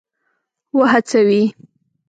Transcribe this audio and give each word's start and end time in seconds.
وهڅوي. 0.77 1.43